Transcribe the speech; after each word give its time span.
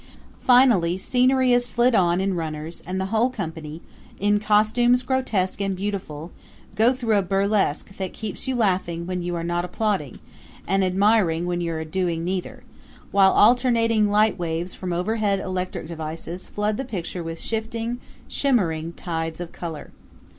Finally 0.41 0.97
scenery 0.97 1.53
is 1.53 1.63
slid 1.63 1.93
in 1.93 1.99
on 1.99 2.33
runners 2.33 2.81
and 2.87 2.99
the 2.99 3.13
whole 3.13 3.29
company, 3.29 3.83
in 4.19 4.39
costumes 4.39 5.03
grotesque 5.03 5.61
and 5.61 5.75
beautiful, 5.75 6.31
go 6.73 6.91
through 6.91 7.15
a 7.15 7.21
burlesque 7.21 7.95
that 7.97 8.11
keeps 8.11 8.47
you 8.47 8.55
laughing 8.55 9.05
when 9.05 9.21
you 9.21 9.35
are 9.35 9.43
not 9.43 9.63
applauding, 9.63 10.17
and 10.67 10.83
admiring 10.83 11.45
when 11.45 11.61
you 11.61 11.71
are 11.71 11.85
doing 11.85 12.23
neither; 12.23 12.63
while 13.11 13.33
alternating 13.33 14.07
lightwaves 14.07 14.73
from 14.73 14.91
overhead 14.91 15.39
electric 15.39 15.87
devices 15.87 16.47
flood 16.47 16.77
the 16.77 16.83
picture 16.83 17.23
with 17.23 17.39
shifting, 17.39 17.99
shimmering 18.27 18.93
tides 18.93 19.39
of 19.39 19.51
color. 19.51 19.91